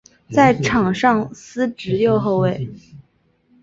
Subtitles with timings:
[0.31, 2.67] 在场上司职右后卫。